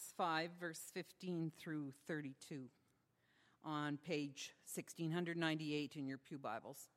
[0.00, 2.62] Acts 5, verse 15 through 32
[3.62, 6.88] on page 1698 in your Pew Bibles.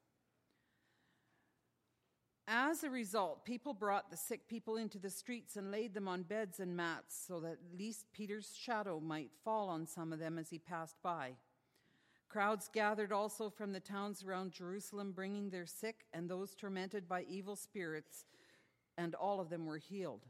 [2.47, 6.23] As a result, people brought the sick people into the streets and laid them on
[6.23, 10.39] beds and mats so that at least Peter's shadow might fall on some of them
[10.39, 11.33] as he passed by.
[12.29, 17.23] Crowds gathered also from the towns around Jerusalem, bringing their sick and those tormented by
[17.23, 18.23] evil spirits,
[18.97, 20.25] and all of them were healed.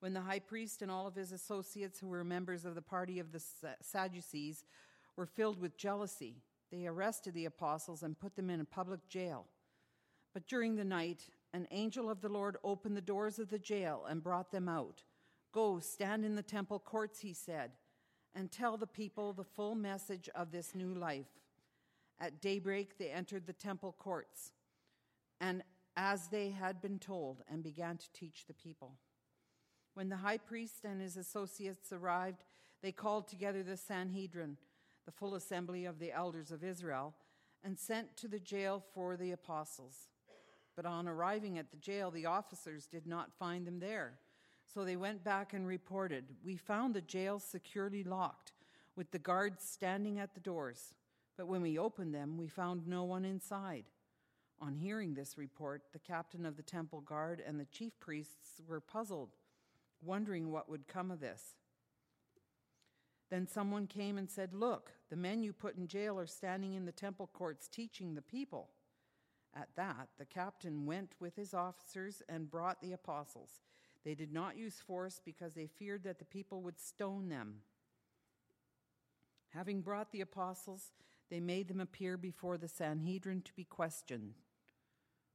[0.00, 3.18] When the high priest and all of his associates, who were members of the party
[3.18, 3.42] of the
[3.82, 4.64] Sadducees,
[5.16, 9.46] were filled with jealousy, they arrested the apostles and put them in a public jail.
[10.32, 14.06] But during the night, an angel of the Lord opened the doors of the jail
[14.08, 15.02] and brought them out.
[15.52, 17.72] Go, stand in the temple courts, he said,
[18.34, 21.26] and tell the people the full message of this new life.
[22.20, 24.52] At daybreak, they entered the temple courts,
[25.40, 25.62] and
[25.96, 28.94] as they had been told, and began to teach the people.
[29.94, 32.44] When the high priest and his associates arrived,
[32.82, 34.56] they called together the Sanhedrin,
[35.04, 37.14] the full assembly of the elders of Israel,
[37.62, 40.08] and sent to the jail for the apostles.
[40.76, 44.18] But on arriving at the jail, the officers did not find them there.
[44.72, 48.52] So they went back and reported We found the jail securely locked,
[48.96, 50.94] with the guards standing at the doors.
[51.36, 53.84] But when we opened them, we found no one inside.
[54.60, 58.80] On hearing this report, the captain of the temple guard and the chief priests were
[58.80, 59.30] puzzled,
[60.02, 61.54] wondering what would come of this.
[63.30, 66.84] Then someone came and said, Look, the men you put in jail are standing in
[66.84, 68.70] the temple courts teaching the people.
[69.54, 73.60] At that, the captain went with his officers and brought the apostles.
[74.04, 77.56] They did not use force because they feared that the people would stone them.
[79.50, 80.92] Having brought the apostles,
[81.28, 84.34] they made them appear before the Sanhedrin to be questioned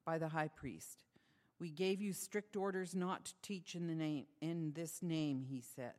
[0.06, 1.00] by the high priest.
[1.60, 5.62] We gave you strict orders not to teach in the name in this name, he
[5.62, 5.94] said.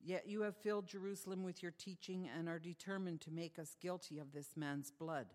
[0.00, 4.18] Yet you have filled Jerusalem with your teaching and are determined to make us guilty
[4.18, 5.26] of this man's blood.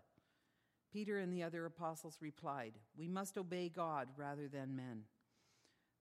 [0.92, 5.02] Peter and the other apostles replied, We must obey God rather than men.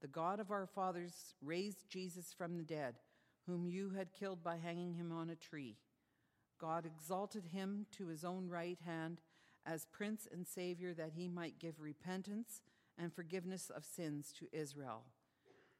[0.02, 2.96] The God of our fathers raised Jesus from the dead,
[3.46, 5.76] whom you had killed by hanging him on a tree.
[6.60, 9.22] God exalted him to his own right hand
[9.66, 12.62] as Prince and Savior that he might give repentance
[13.00, 15.04] and forgiveness of sins to Israel.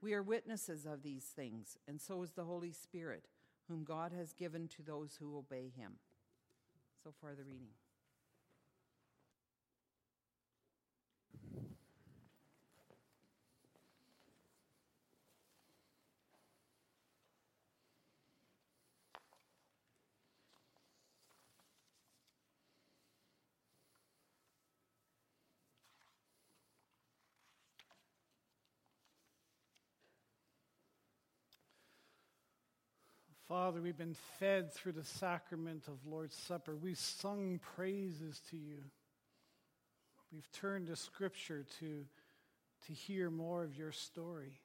[0.02, 3.28] We are witnesses of these things, and so is the Holy Spirit,
[3.68, 5.94] whom God has given to those who obey him.
[7.04, 7.70] So far, the reading.
[33.50, 36.76] Father, we've been fed through the sacrament of Lord's Supper.
[36.76, 38.78] We've sung praises to you.
[40.32, 42.06] We've turned to Scripture to,
[42.86, 44.60] to hear more of your story.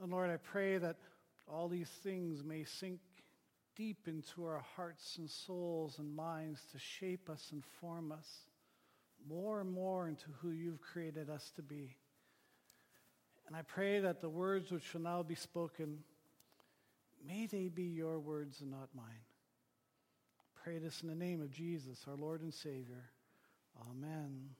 [0.00, 0.98] And Lord, I pray that
[1.52, 3.00] all these things may sink
[3.74, 8.28] deep into our hearts and souls and minds to shape us and form us
[9.28, 11.96] more and more into who you've created us to be.
[13.48, 16.04] And I pray that the words which shall now be spoken
[17.26, 19.24] May they be your words and not mine.
[20.62, 23.10] Pray this in the name of Jesus, our Lord and Savior.
[23.90, 24.50] Amen.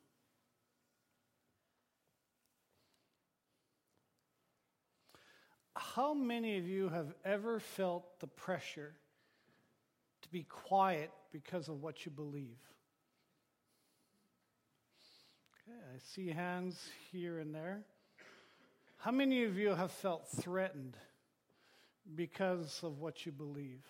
[5.94, 8.94] How many of you have ever felt the pressure
[10.22, 12.59] to be quiet because of what you believe?
[15.69, 16.78] Okay, I see hands
[17.10, 17.82] here and there.
[18.98, 20.97] How many of you have felt threatened?
[22.15, 23.84] Because of what you believe.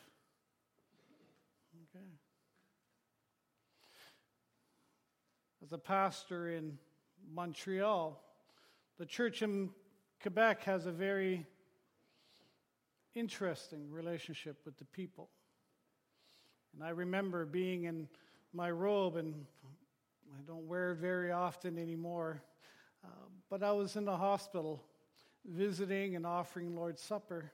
[1.95, 2.05] Okay.
[5.63, 6.79] As a pastor in
[7.33, 8.21] Montreal,
[8.99, 9.71] the church in
[10.23, 11.47] Quebec has a very
[13.15, 15.31] interesting relationship with the people.
[16.75, 18.09] And I remember being in
[18.53, 19.47] my robe, and
[20.37, 22.43] I don't wear it very often anymore,
[23.05, 23.09] uh,
[23.49, 24.83] but I was in the hospital
[25.45, 27.51] visiting and offering Lord's Supper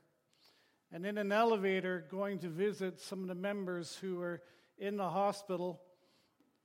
[0.92, 4.42] and in an elevator going to visit some of the members who were
[4.78, 5.80] in the hospital,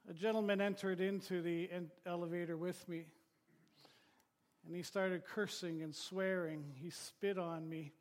[0.09, 1.69] a gentleman entered into the
[2.05, 3.05] elevator with me.
[4.65, 6.65] And he started cursing and swearing.
[6.75, 7.93] He spit on me.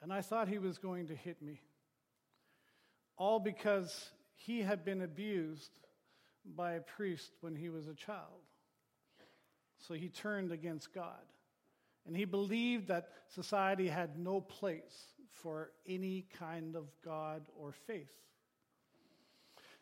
[0.00, 1.60] And I thought he was going to hit me.
[3.16, 5.72] All because he had been abused
[6.44, 8.42] by a priest when he was a child.
[9.78, 11.24] So he turned against God
[12.06, 18.10] And he believed that society had no place for any kind of God or faith.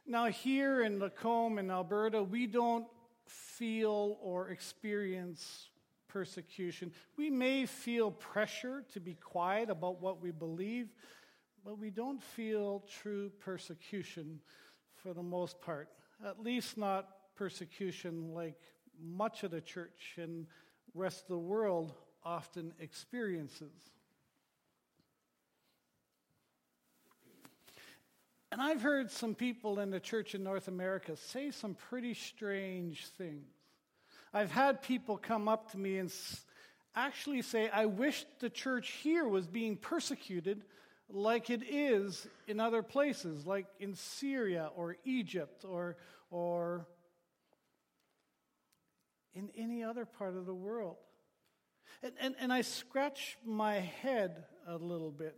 [0.06, 2.86] Now, here in Lacombe in Alberta, we don't
[3.26, 5.68] feel or experience
[6.08, 6.92] persecution.
[7.16, 10.88] We may feel pressure to be quiet about what we believe,
[11.64, 14.40] but we don't feel true persecution
[14.94, 15.88] for the most part.
[16.24, 18.60] At least not persecution like
[19.02, 20.46] much of the church and
[20.94, 21.92] rest of the world
[22.24, 23.92] often experiences.
[28.56, 33.04] And I've heard some people in the church in North America say some pretty strange
[33.18, 33.52] things.
[34.32, 36.10] I've had people come up to me and
[36.94, 40.62] actually say, I wish the church here was being persecuted
[41.10, 45.98] like it is in other places, like in Syria or Egypt or,
[46.30, 46.86] or
[49.34, 50.96] in any other part of the world.
[52.02, 55.36] And, and, and I scratch my head a little bit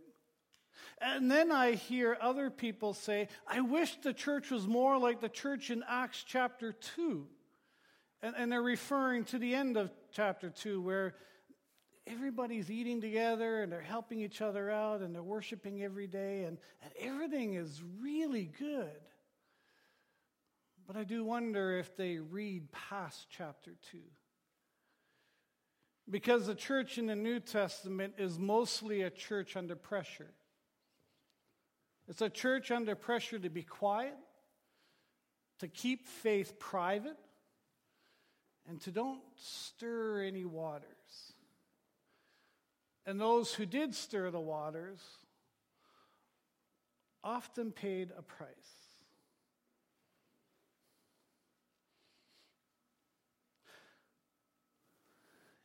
[1.01, 5.29] and then I hear other people say, I wish the church was more like the
[5.29, 7.27] church in Acts chapter 2.
[8.21, 11.15] And, and they're referring to the end of chapter 2, where
[12.05, 16.57] everybody's eating together and they're helping each other out and they're worshiping every day, and,
[16.83, 18.99] and everything is really good.
[20.85, 23.99] But I do wonder if they read past chapter 2.
[26.09, 30.31] Because the church in the New Testament is mostly a church under pressure.
[32.09, 34.17] It's a church under pressure to be quiet,
[35.59, 37.17] to keep faith private,
[38.67, 41.33] and to don't stir any waters.
[43.05, 44.99] And those who did stir the waters
[47.23, 48.49] often paid a price.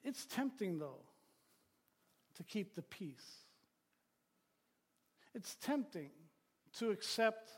[0.02, 1.00] It's tempting, though,
[2.35, 3.38] to keep the peace.
[5.35, 6.11] It's tempting
[6.79, 7.50] to accept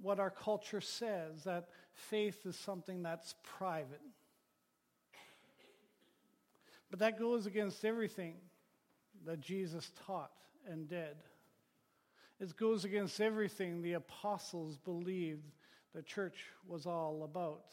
[0.00, 4.00] what our culture says that faith is something that's private.
[6.90, 8.34] But that goes against everything
[9.26, 10.32] that Jesus taught
[10.68, 11.16] and did.
[12.40, 15.50] It goes against everything the apostles believed
[15.94, 16.36] the church
[16.66, 17.64] was all about.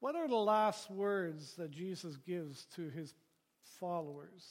[0.00, 3.14] What are the last words that Jesus gives to his
[3.80, 4.44] followers?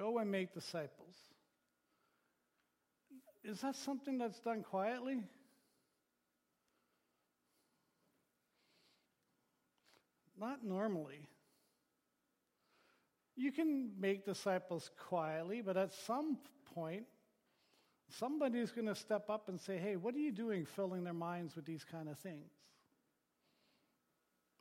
[0.00, 1.14] Go and make disciples.
[3.44, 5.18] Is that something that's done quietly?
[10.38, 11.28] Not normally.
[13.36, 16.38] You can make disciples quietly, but at some
[16.74, 17.04] point,
[18.08, 21.54] somebody's going to step up and say, Hey, what are you doing filling their minds
[21.54, 22.48] with these kind of things?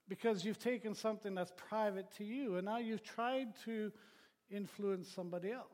[0.09, 3.94] Because you've taken something that's private to you, and now you've tried to
[4.51, 5.68] influence somebody else.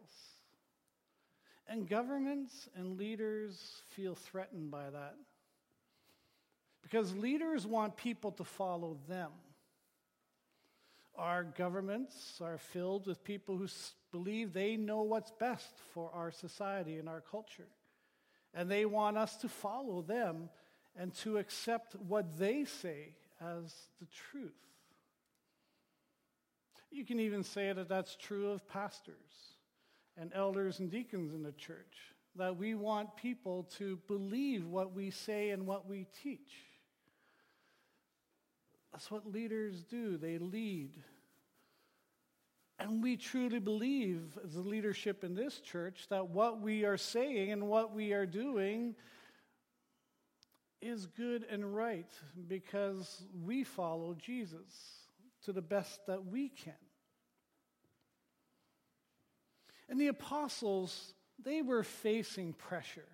[1.68, 5.16] And governments and leaders feel threatened by that.
[6.84, 9.32] Because leaders want people to follow them.
[11.18, 13.68] Our governments are filled with people who
[14.12, 17.68] believe they know what's best for our society and our culture.
[18.54, 20.50] And they want us to follow them
[20.98, 24.54] and to accept what they say as the truth.
[26.96, 29.58] You can even say that that's true of pastors
[30.16, 31.98] and elders and deacons in the church,
[32.38, 36.54] that we want people to believe what we say and what we teach.
[38.94, 40.94] That's what leaders do, they lead.
[42.80, 47.52] And we truly believe, as the leadership in this church, that what we are saying
[47.52, 48.96] and what we are doing
[50.82, 52.14] is good and right
[52.48, 55.02] because we follow Jesus
[55.44, 56.74] to the best that we can.
[59.90, 61.14] And the apostles,
[61.44, 63.06] they were facing pressure.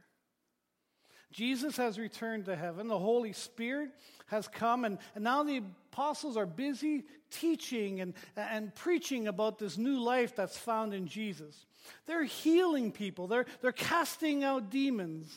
[1.31, 2.87] Jesus has returned to heaven.
[2.87, 3.91] The Holy Spirit
[4.27, 9.77] has come, and, and now the apostles are busy teaching and, and preaching about this
[9.77, 11.65] new life that's found in Jesus.
[12.05, 15.31] They're healing people, they're, they're casting out demons.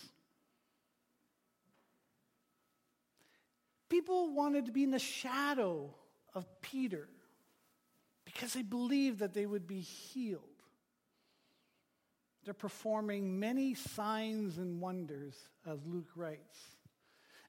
[3.88, 5.94] People wanted to be in the shadow
[6.34, 7.08] of Peter
[8.24, 10.53] because they believed that they would be healed.
[12.44, 15.34] They're performing many signs and wonders,
[15.66, 16.58] as Luke writes.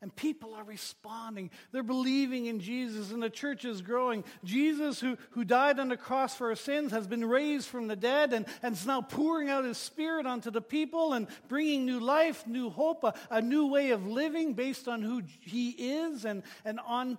[0.02, 1.50] And people are responding.
[1.72, 4.24] They're believing in Jesus, and the church is growing.
[4.44, 7.96] Jesus, who, who died on the cross for our sins, has been raised from the
[7.96, 12.00] dead and, and is now pouring out his spirit onto the people and bringing new
[12.00, 16.44] life, new hope, a, a new way of living based on who he is and,
[16.66, 17.18] and on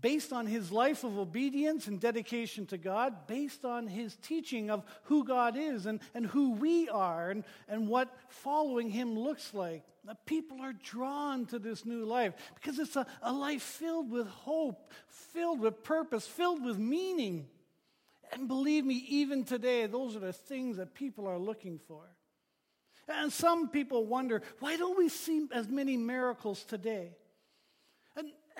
[0.00, 4.84] based on his life of obedience and dedication to God, based on his teaching of
[5.04, 9.82] who God is and, and who we are and, and what following him looks like.
[10.04, 14.28] The people are drawn to this new life because it's a, a life filled with
[14.28, 17.46] hope, filled with purpose, filled with meaning.
[18.32, 22.02] And believe me, even today, those are the things that people are looking for.
[23.08, 27.16] And some people wonder why don't we see as many miracles today?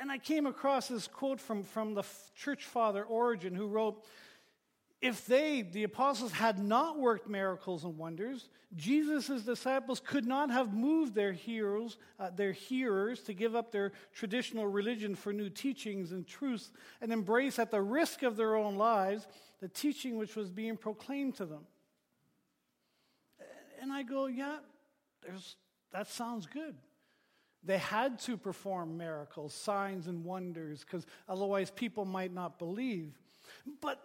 [0.00, 2.04] And I came across this quote from, from the
[2.36, 4.04] church father Origen, who wrote,
[5.00, 10.74] If they, the apostles, had not worked miracles and wonders, Jesus' disciples could not have
[10.74, 11.32] moved their
[12.18, 17.12] uh, their hearers to give up their traditional religion for new teachings and truths and
[17.12, 19.26] embrace at the risk of their own lives
[19.60, 21.66] the teaching which was being proclaimed to them.
[23.80, 24.58] And I go, yeah,
[25.92, 26.76] that sounds good.
[27.64, 33.18] They had to perform miracles, signs, and wonders, because otherwise people might not believe.
[33.80, 34.00] But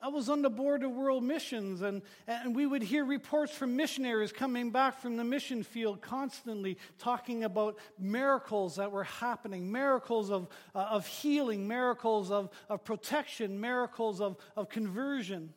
[0.00, 3.74] I was on the board of World Missions, and, and we would hear reports from
[3.74, 10.30] missionaries coming back from the mission field constantly talking about miracles that were happening miracles
[10.30, 15.52] of, uh, of healing, miracles of, of protection, miracles of, of conversion.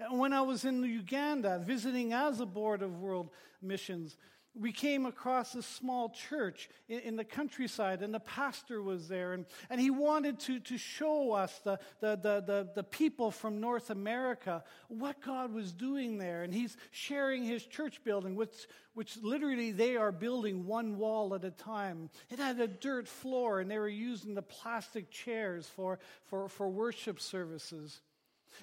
[0.00, 3.30] And when I was in Uganda visiting as a board of World
[3.62, 4.16] Missions,
[4.54, 9.32] we came across a small church in, in, the countryside, and the pastor was there,
[9.32, 13.60] and, and he wanted to, to show us, the, the, the, the, the people from
[13.60, 16.42] North America, what God was doing there.
[16.42, 21.44] And he's sharing his church building, which, which literally they are building one wall at
[21.44, 22.10] a time.
[22.28, 26.68] It had a dirt floor, and they were using the plastic chairs for, for, for
[26.68, 28.00] worship services.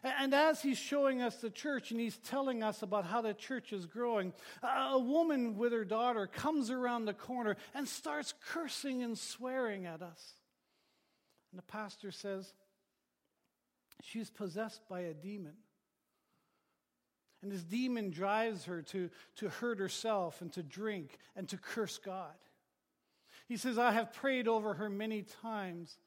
[0.04, 3.74] And as he's showing us the church and he's telling us about how the church
[3.74, 9.18] is growing, a woman with her daughter comes around the corner and starts cursing and
[9.18, 10.34] swearing at us.
[11.52, 12.54] And the pastor says,
[14.04, 15.56] She's possessed by a demon.
[17.42, 21.98] And this demon drives her to, to hurt herself and to drink and to curse
[21.98, 22.34] God.
[23.48, 25.98] He says, I have prayed over her many times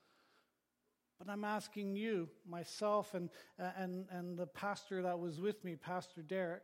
[1.21, 3.29] but I'm asking you, myself, and,
[3.61, 6.63] uh, and, and the pastor that was with me, Pastor Derek,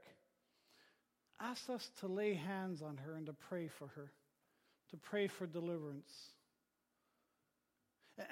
[1.39, 4.13] ask us to lay hands on her and to pray for her,
[4.91, 6.31] to pray for deliverance.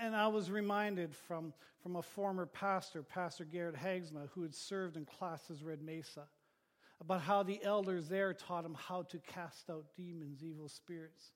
[0.01, 1.53] And I was reminded from,
[1.83, 6.27] from a former pastor, Pastor Garrett Hagsma, who had served in Classis Red Mesa,
[7.03, 11.33] about how the elders there taught him how to cast out demons, evil spirits.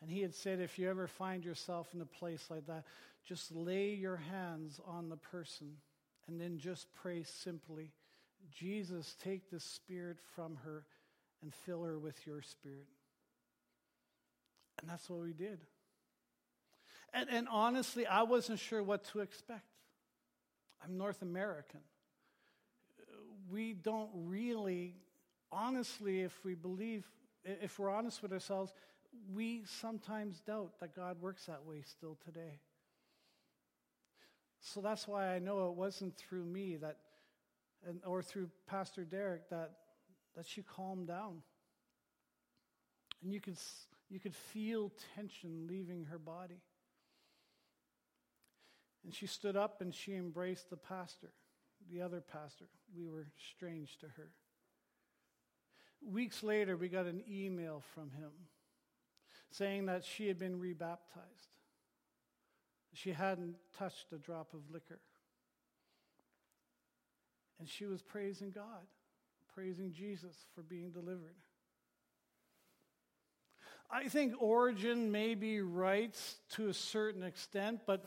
[0.00, 2.84] And he had said, if you ever find yourself in a place like that,
[3.26, 5.76] just lay your hands on the person
[6.26, 7.92] and then just pray simply
[8.52, 10.84] Jesus, take the spirit from her
[11.42, 12.86] and fill her with your spirit.
[14.80, 15.60] And that's what we did.
[17.12, 19.64] And, and honestly, I wasn't sure what to expect.
[20.84, 21.80] I'm North American.
[23.50, 24.96] We don't really,
[25.52, 27.06] honestly, if we believe,
[27.44, 28.72] if we're honest with ourselves,
[29.32, 32.60] we sometimes doubt that God works that way still today.
[34.60, 36.96] So that's why I know it wasn't through me that,
[37.86, 39.72] and, or through Pastor Derek that,
[40.36, 41.42] that she calmed down.
[43.22, 43.58] And you could,
[44.08, 46.60] you could feel tension leaving her body.
[49.04, 51.30] And she stood up and she embraced the pastor,
[51.92, 52.64] the other pastor.
[52.96, 54.30] We were strange to her.
[56.06, 58.30] Weeks later, we got an email from him
[59.56, 61.28] saying that she had been rebaptized.
[62.92, 65.00] She hadn't touched a drop of liquor.
[67.58, 68.86] And she was praising God,
[69.54, 71.36] praising Jesus for being delivered.
[73.90, 76.16] I think Origen may be right
[76.54, 78.04] to a certain extent, but,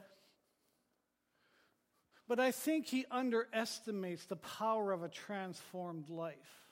[2.27, 6.66] but I think he underestimates the power of a transformed life.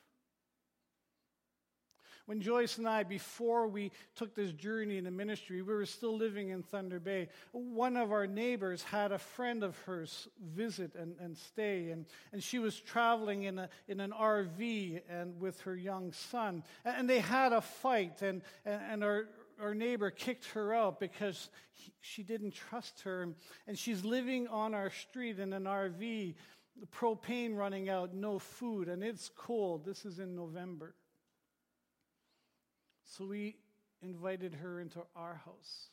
[2.26, 6.18] When Joyce and I, before we took this journey in the ministry, we were still
[6.18, 7.30] living in Thunder Bay.
[7.52, 12.42] One of our neighbors had a friend of hers visit and, and stay, and, and
[12.42, 16.64] she was traveling in, a, in an RV and with her young son.
[16.84, 19.28] And they had a fight, and, and, and our,
[19.62, 23.30] our neighbor kicked her out because he, she didn't trust her.
[23.68, 26.34] And she's living on our street in an RV,
[26.80, 29.86] the propane running out, no food, and it's cold.
[29.86, 30.96] This is in November.
[33.06, 33.58] So we
[34.02, 35.90] invited her into our house.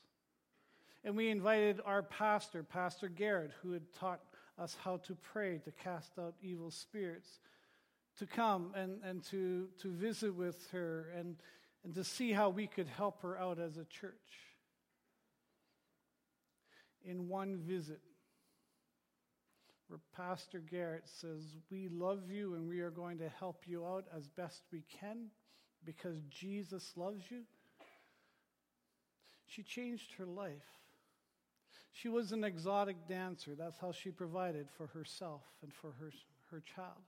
[1.04, 4.20] And we invited our pastor, Pastor Garrett, who had taught
[4.58, 7.40] us how to pray to cast out evil spirits,
[8.18, 11.36] to come and, and to, to visit with her and,
[11.84, 14.14] and to see how we could help her out as a church.
[17.04, 18.00] In one visit,
[19.88, 24.04] where Pastor Garrett says, We love you and we are going to help you out
[24.16, 25.30] as best we can
[25.84, 27.42] because Jesus loves you.
[29.46, 30.72] She changed her life.
[31.92, 33.52] She was an exotic dancer.
[33.56, 36.10] That's how she provided for herself and for her,
[36.50, 37.02] her child.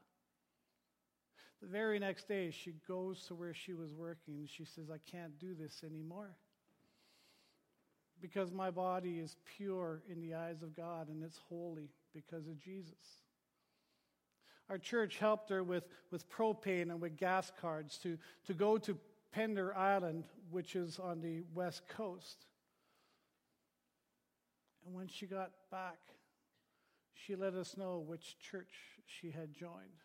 [1.63, 5.39] The very next day, she goes to where she was working she says, I can't
[5.39, 6.37] do this anymore.
[8.21, 12.59] Because my body is pure in the eyes of God and it's holy because of
[12.59, 13.24] Jesus.
[14.71, 18.97] Our church helped her with, with propane and with gas cards to, to go to
[19.33, 22.47] Pender Island, which is on the west coast.
[24.87, 25.99] And when she got back,
[27.15, 28.73] she let us know which church
[29.07, 30.03] she had joined,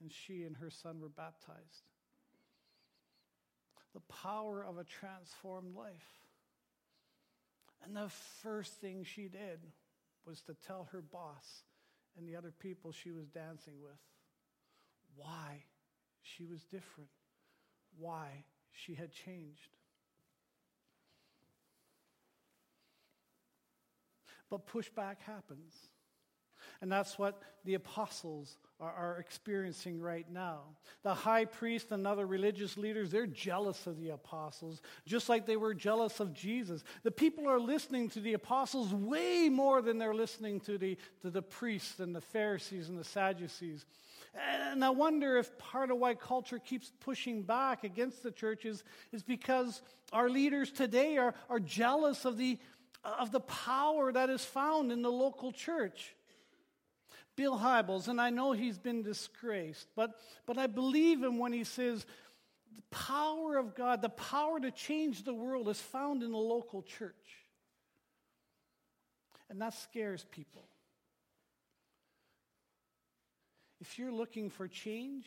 [0.00, 1.90] and she and her son were baptized.
[3.94, 6.20] The power of a transformed life.
[7.84, 8.08] And the
[8.42, 9.60] first thing she did
[10.26, 11.62] was to tell her boss
[12.16, 13.98] and the other people she was dancing with
[15.16, 15.64] why
[16.22, 17.10] she was different,
[17.98, 19.76] why she had changed.
[24.50, 25.74] But pushback happens.
[26.80, 30.60] And that's what the apostles are, are, experiencing right now.
[31.02, 35.56] The high priest and other religious leaders, they're jealous of the apostles, just like they
[35.56, 36.84] were jealous of Jesus.
[37.02, 41.30] The people are listening to the apostles way more than they're listening to the, to
[41.30, 43.86] the priests and the Pharisees and the Sadducees.
[44.70, 49.22] And I wonder if part of why culture keeps pushing back against the churches is
[49.22, 49.80] because
[50.12, 52.58] our leaders today are, are jealous of the,
[53.02, 56.14] of the power that is found in the local church.
[57.36, 61.64] Bill Hybels, and I know he's been disgraced, but, but I believe him when he
[61.64, 62.06] says
[62.74, 66.82] the power of God, the power to change the world is found in the local
[66.82, 67.14] church.
[69.48, 70.64] And that scares people.
[73.80, 75.26] If you're looking for change,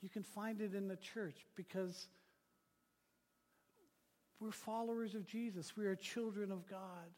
[0.00, 2.08] you can find it in the church because
[4.40, 5.76] we're followers of Jesus.
[5.76, 7.10] We are children of God.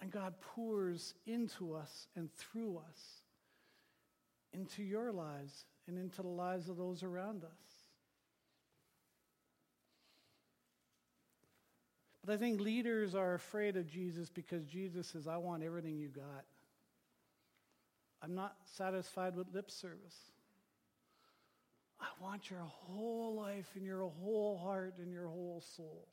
[0.00, 3.00] And God pours into us and through us,
[4.52, 7.78] into your lives and into the lives of those around us.
[12.24, 16.08] But I think leaders are afraid of Jesus because Jesus says, I want everything you
[16.08, 16.44] got.
[18.22, 20.16] I'm not satisfied with lip service.
[22.00, 26.06] I want your whole life and your whole heart and your whole soul.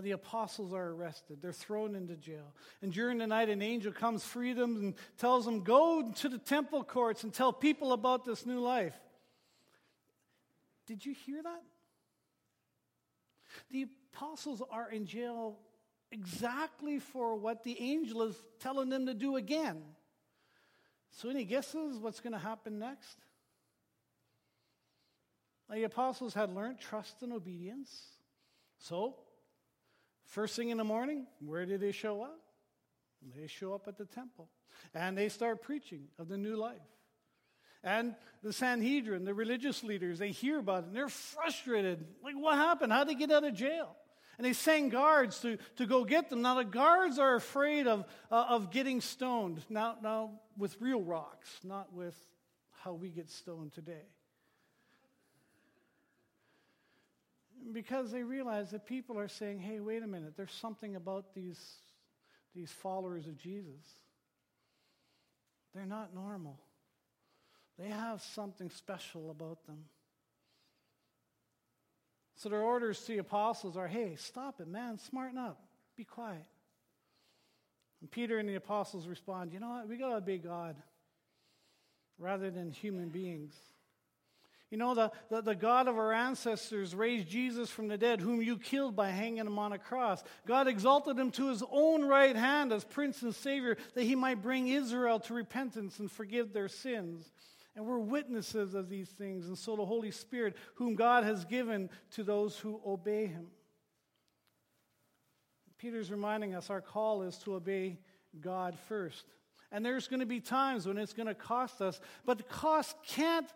[0.00, 1.38] The apostles are arrested.
[1.42, 2.54] They're thrown into jail.
[2.82, 6.38] And during the night, an angel comes, frees them, and tells them, Go to the
[6.38, 8.94] temple courts and tell people about this new life.
[10.86, 11.62] Did you hear that?
[13.70, 15.58] The apostles are in jail
[16.10, 19.82] exactly for what the angel is telling them to do again.
[21.10, 23.18] So, any guesses what's going to happen next?
[25.70, 27.90] The apostles had learned trust and obedience.
[28.78, 29.16] So,
[30.28, 32.40] first thing in the morning, where do they show up?
[33.36, 34.48] They show up at the temple
[34.94, 36.76] and they start preaching of the new life.
[37.82, 42.04] And the Sanhedrin, the religious leaders, they hear about it and they're frustrated.
[42.22, 42.92] Like, what happened?
[42.92, 43.96] How'd they get out of jail?
[44.36, 46.42] And they send guards to, to go get them.
[46.42, 51.48] Now, the guards are afraid of, uh, of getting stoned, now, now with real rocks,
[51.64, 52.16] not with
[52.84, 54.06] how we get stoned today.
[57.72, 61.60] Because they realize that people are saying, hey, wait a minute, there's something about these,
[62.54, 63.82] these followers of Jesus.
[65.74, 66.58] They're not normal,
[67.78, 69.84] they have something special about them.
[72.36, 75.60] So their orders to the apostles are hey, stop it, man, smarten up,
[75.96, 76.46] be quiet.
[78.00, 80.76] And Peter and the apostles respond, you know what, we got to obey God
[82.18, 83.54] rather than human beings.
[84.70, 88.42] You know, the, the, the, God of our ancestors raised Jesus from the dead, whom
[88.42, 90.22] you killed by hanging him on a cross.
[90.46, 94.42] God exalted him to his own right hand as Prince and Savior, that he might
[94.42, 97.30] bring Israel to repentance and forgive their sins.
[97.76, 99.46] And we're witnesses of these things.
[99.46, 103.46] And so the Holy Spirit, whom God has given to those who obey him.
[105.78, 108.00] Peter's reminding us our call is to obey
[108.38, 109.24] God first.
[109.70, 112.96] And there's going to be times when it's going to cost us, but the cost
[113.06, 113.48] can't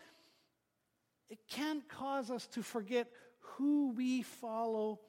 [1.33, 3.09] it can't cause us to forget
[3.40, 5.01] who we follow.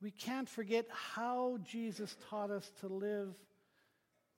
[0.00, 3.34] We can't forget how Jesus taught us to live.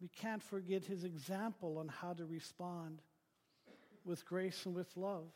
[0.01, 3.03] We can't forget his example on how to respond
[4.07, 5.27] with grace and with love.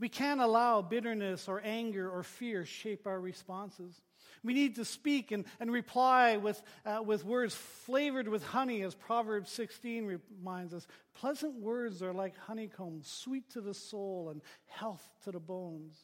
[0.00, 4.00] We can't allow bitterness or anger or fear shape our responses.
[4.44, 8.94] We need to speak and, and reply with, uh, with words flavored with honey, as
[8.94, 10.86] Proverbs 16 reminds us.
[11.14, 15.96] Pleasant words are like honeycomb, sweet to the soul and health to the bones.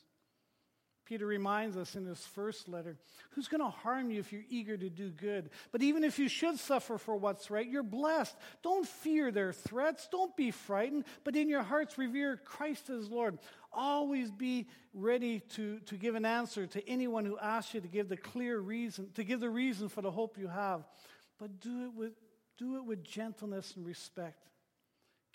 [1.09, 2.99] Peter reminds us in his first letter
[3.31, 5.49] who's going to harm you if you're eager to do good?
[5.73, 8.37] But even if you should suffer for what's right, you're blessed.
[8.63, 10.07] Don't fear their threats.
[10.13, 13.39] Don't be frightened, but in your hearts revere Christ as Lord.
[13.73, 18.09] Always be ready to, to give an answer to anyone who asks you to give
[18.09, 20.85] the clear reason, to give the reason for the hope you have.
[21.39, 22.13] But do it with,
[22.57, 24.49] do it with gentleness and respect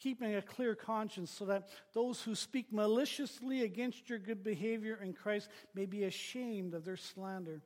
[0.03, 5.13] keeping a clear conscience so that those who speak maliciously against your good behavior in
[5.13, 7.61] Christ may be ashamed of their slander.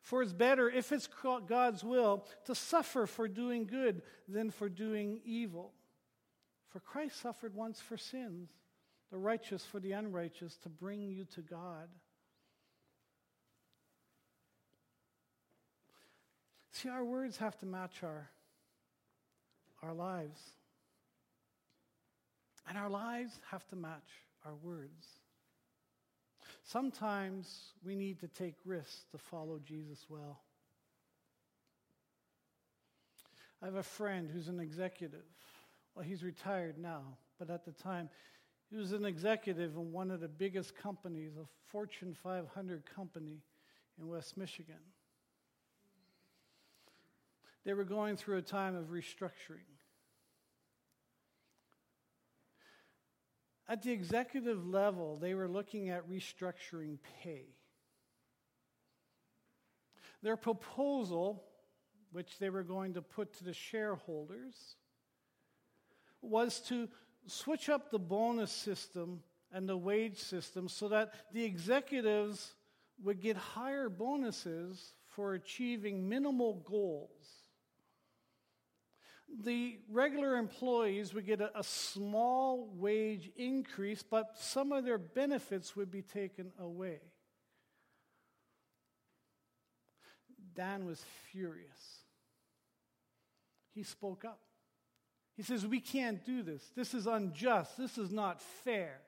[0.00, 1.06] For it's better, if it's
[1.46, 5.74] God's will, to suffer for doing good than for doing evil.
[6.70, 8.48] For Christ suffered once for sins,
[9.12, 11.88] the righteous for the unrighteous, to bring you to God.
[16.72, 18.30] See, our words have to match our,
[19.82, 20.40] our lives.
[22.66, 24.08] And our lives have to match
[24.46, 25.06] our words.
[26.64, 30.40] Sometimes we need to take risks to follow Jesus well.
[33.60, 35.20] I have a friend who's an executive.
[35.94, 37.02] Well, he's retired now,
[37.38, 38.08] but at the time,
[38.72, 43.42] he was an executive in one of the biggest companies, a Fortune 500 company
[44.00, 44.80] in West Michigan.
[47.66, 49.68] They were going through a time of restructuring.
[53.68, 57.44] At the executive level, they were looking at restructuring pay.
[60.22, 61.44] Their proposal,
[62.10, 64.76] which they were going to put to the shareholders,
[66.22, 66.88] was to
[67.26, 72.54] switch up the bonus system and the wage system so that the executives
[73.02, 77.42] would get higher bonuses for achieving minimal goals
[79.40, 85.74] the regular employees would get a, a, small wage increase, but some of their benefits
[85.74, 87.00] would be taken away.
[90.54, 92.04] Dan was furious.
[93.74, 94.40] He spoke up.
[95.36, 96.62] He says, We can't do this.
[96.76, 97.76] This is unjust.
[97.76, 99.00] This is not fair.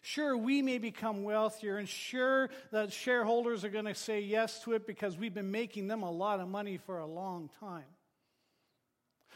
[0.00, 4.72] Sure, we may become wealthier, and sure, that shareholders are going to say yes to
[4.72, 7.84] it because we've been making them a lot of money for a long time.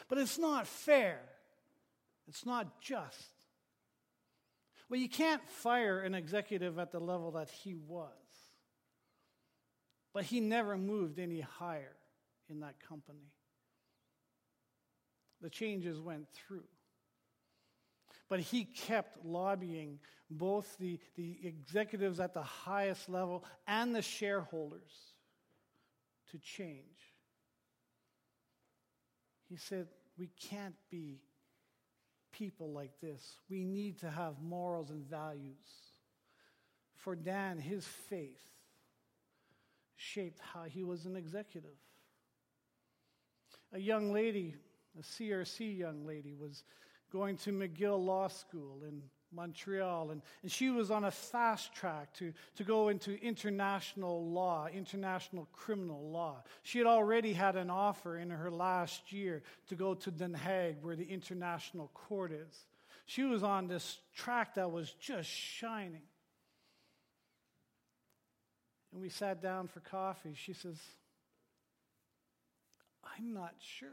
[0.08, 1.20] But it's not fair.
[2.28, 3.28] It's not just.
[4.88, 8.08] Well, you can't fire an executive at the level that he was.
[10.12, 11.96] But he never moved any higher
[12.48, 13.32] in that company.
[15.42, 16.64] The changes went through.
[18.28, 19.98] But he kept lobbying
[20.30, 24.92] both the, the executives at the highest level and the shareholders
[26.30, 27.12] to change.
[29.48, 31.20] He said, We can't be
[32.32, 33.36] people like this.
[33.50, 35.68] We need to have morals and values.
[36.96, 38.40] For Dan, his faith
[39.96, 41.76] shaped how he was an executive.
[43.72, 44.54] A young lady,
[44.98, 46.64] a CRC young lady, was
[47.12, 49.02] going to McGill Law School in
[49.34, 50.10] Montreal.
[50.10, 55.48] And, and she was on a fast track to, to go into international law, international
[55.52, 56.42] criminal law.
[56.62, 60.82] She had already had an offer in her last year to go to Den Haag,
[60.82, 62.66] where the international court is.
[63.06, 66.02] She was on this track that was just shining.
[68.92, 70.34] And we sat down for coffee.
[70.34, 70.78] She says,
[73.18, 73.88] I'm not sure.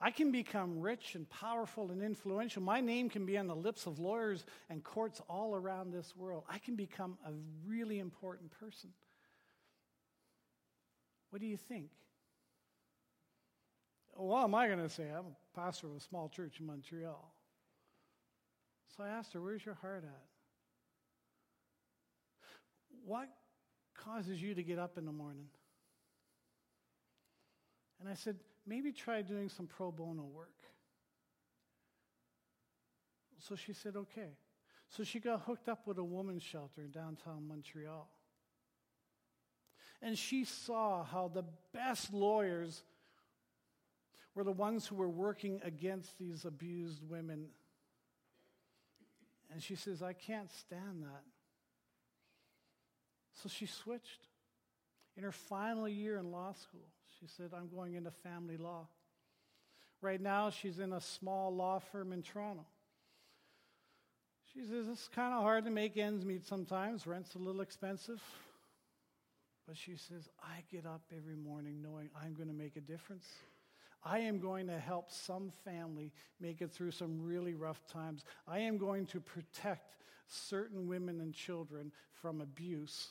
[0.00, 2.62] I can become rich and powerful and influential.
[2.62, 6.44] My name can be on the lips of lawyers and courts all around this world.
[6.48, 7.32] I can become a
[7.66, 8.90] really important person.
[11.30, 11.90] What do you think?
[14.14, 15.04] What am I going to say?
[15.04, 17.32] I'm a pastor of a small church in Montreal.
[18.96, 20.24] So I asked her, Where's your heart at?
[23.04, 23.28] What
[23.96, 25.46] causes you to get up in the morning?
[28.00, 28.36] And I said,
[28.68, 30.50] maybe try doing some pro bono work.
[33.40, 34.36] So she said, okay.
[34.90, 38.08] So she got hooked up with a woman's shelter in downtown Montreal.
[40.02, 42.82] And she saw how the best lawyers
[44.34, 47.46] were the ones who were working against these abused women.
[49.52, 51.24] And she says, I can't stand that.
[53.42, 54.28] So she switched.
[55.18, 56.86] In her final year in law school,
[57.18, 58.86] she said, I'm going into family law.
[60.00, 62.64] Right now, she's in a small law firm in Toronto.
[64.54, 67.04] She says, It's kind of hard to make ends meet sometimes.
[67.04, 68.22] Rent's a little expensive.
[69.66, 73.26] But she says, I get up every morning knowing I'm going to make a difference.
[74.04, 78.24] I am going to help some family make it through some really rough times.
[78.46, 79.96] I am going to protect
[80.28, 83.08] certain women and children from abuse.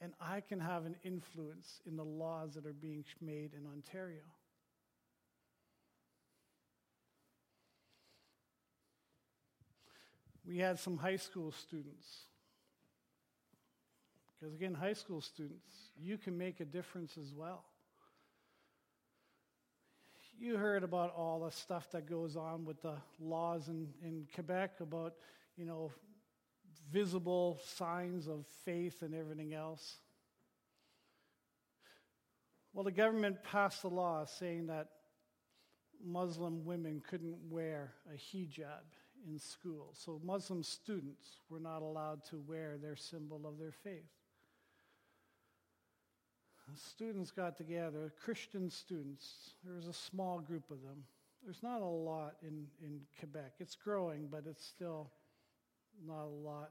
[0.00, 4.22] And I can have an influence in the laws that are being made in Ontario.
[10.46, 12.06] We had some high school students.
[14.38, 17.64] Because again, high school students, you can make a difference as well
[20.40, 24.80] you heard about all the stuff that goes on with the laws in, in Quebec
[24.80, 25.14] about,
[25.56, 25.90] you know,
[26.90, 29.96] visible signs of faith and everything else.
[32.72, 34.88] Well, the government passed a law saying that
[36.04, 38.84] Muslim women couldn't wear a hijab
[39.26, 39.94] in school.
[39.94, 44.18] So Muslim students were not allowed to wear their symbol of their faith
[46.76, 49.54] students got together, Christian students.
[49.64, 51.04] There was a small group of them.
[51.42, 53.52] There's not a lot in, in Quebec.
[53.60, 55.10] It's growing, but it's still
[56.06, 56.70] not a lot.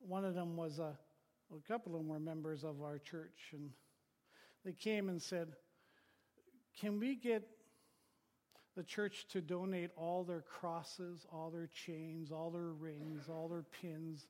[0.00, 0.96] One of them was a,
[1.54, 3.70] a couple of them were members of our church, and
[4.64, 5.48] they came and said,
[6.80, 7.48] Can we get
[8.76, 13.64] the church to donate all their crosses, all their chains, all their rings, all their
[13.80, 14.26] pins,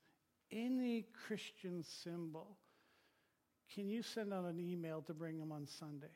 [0.51, 2.59] any Christian symbol?
[3.75, 6.13] Can you send out an email to bring them on Sunday?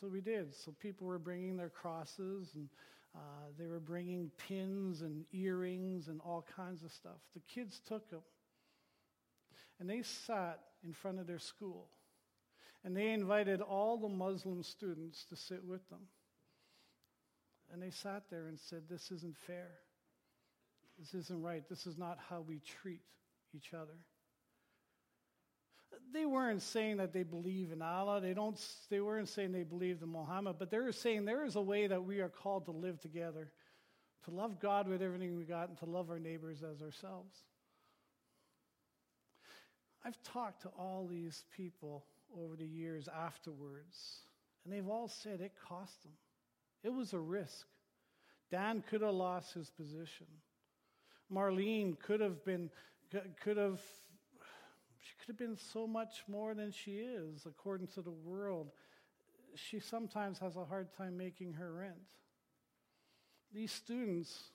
[0.00, 0.54] So we did.
[0.54, 2.68] So people were bringing their crosses and
[3.14, 3.18] uh,
[3.58, 7.20] they were bringing pins and earrings and all kinds of stuff.
[7.34, 8.22] The kids took them
[9.78, 11.88] and they sat in front of their school
[12.84, 16.00] and they invited all the Muslim students to sit with them.
[17.72, 19.70] And they sat there and said, This isn't fair.
[20.98, 21.66] This isn't right.
[21.68, 23.00] This is not how we treat
[23.54, 23.96] each other
[26.12, 28.20] they weren't saying that they believe in Allah.
[28.20, 28.58] They, don't,
[28.90, 31.86] they weren't saying they believed in Muhammad, but they were saying there is a way
[31.86, 33.50] that we are called to live together,
[34.24, 37.34] to love God with everything we got, and to love our neighbors as ourselves.
[40.04, 42.04] I've talked to all these people
[42.38, 44.20] over the years afterwards,
[44.64, 46.12] and they've all said it cost them.
[46.82, 47.66] It was a risk.
[48.50, 50.26] Dan could have lost his position.
[51.32, 52.70] Marlene could have been
[53.42, 53.80] could have
[55.04, 58.70] she could have been so much more than she is, according to the world.
[59.54, 62.08] She sometimes has a hard time making her rent.
[63.52, 64.50] These students,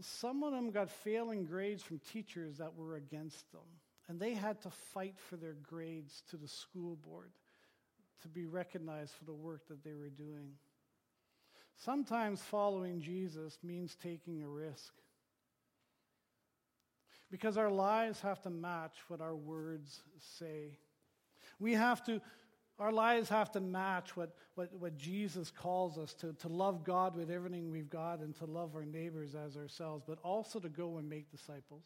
[0.00, 3.68] some of them got failing grades from teachers that were against them,
[4.08, 7.30] and they had to fight for their grades to the school board
[8.22, 10.52] to be recognized for the work that they were doing.
[11.76, 14.94] Sometimes following Jesus means taking a risk.
[17.30, 20.02] Because our lives have to match what our words
[20.38, 20.78] say.
[21.58, 22.20] We have to,
[22.78, 27.16] our lives have to match what, what, what Jesus calls us to, to love God
[27.16, 30.98] with everything we've got and to love our neighbors as ourselves, but also to go
[30.98, 31.84] and make disciples.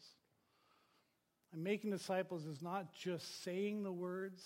[1.53, 4.43] And making disciples is not just saying the words,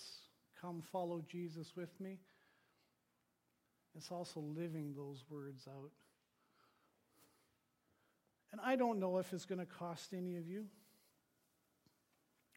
[0.59, 2.19] come follow Jesus with me.
[3.95, 5.91] It's also living those words out.
[8.51, 10.65] And I don't know if it's going to cost any of you.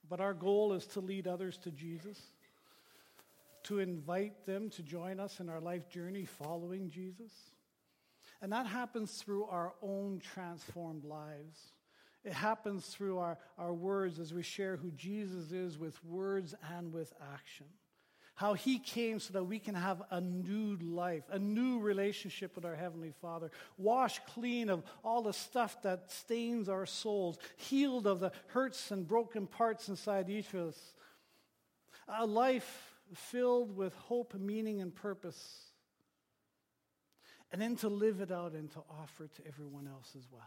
[0.09, 2.19] But our goal is to lead others to Jesus,
[3.65, 7.33] to invite them to join us in our life journey following Jesus.
[8.41, 11.73] And that happens through our own transformed lives.
[12.25, 16.93] It happens through our, our words as we share who Jesus is with words and
[16.93, 17.67] with action
[18.39, 22.65] how he came so that we can have a new life, a new relationship with
[22.65, 28.21] our Heavenly Father, washed clean of all the stuff that stains our souls, healed of
[28.21, 30.79] the hurts and broken parts inside each of us.
[32.07, 35.73] A life filled with hope, meaning, and purpose.
[37.51, 40.43] And then to live it out and to offer it to everyone else as well.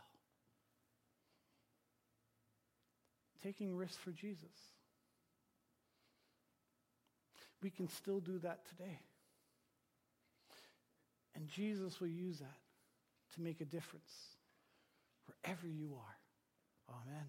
[3.43, 4.47] Taking risks for Jesus
[7.61, 8.99] we can still do that today.
[11.35, 12.57] And Jesus will use that
[13.35, 14.11] to make a difference
[15.25, 16.95] wherever you are.
[16.95, 17.25] Amen.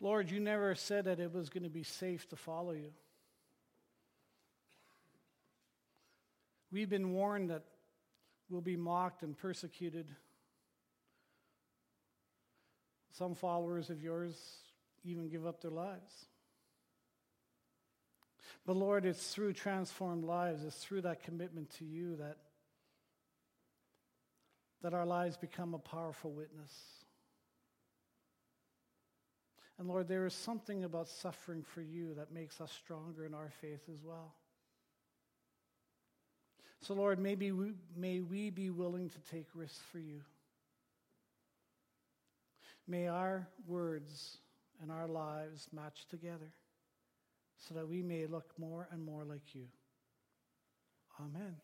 [0.00, 2.92] Lord, you never said that it was going to be safe to follow you.
[6.70, 7.64] We've been warned that
[8.48, 10.06] we'll be mocked and persecuted.
[13.18, 14.36] Some followers of yours
[15.04, 16.26] even give up their lives.
[18.64, 22.36] But Lord, it's through transformed lives, it's through that commitment to you that,
[24.82, 26.72] that our lives become a powerful witness.
[29.80, 33.50] And Lord, there is something about suffering for you that makes us stronger in our
[33.60, 34.32] faith as well.
[36.82, 40.20] So, Lord, maybe we, may we be willing to take risks for you.
[42.88, 44.38] May our words
[44.80, 46.50] and our lives match together
[47.58, 49.66] so that we may look more and more like you.
[51.20, 51.56] Amen.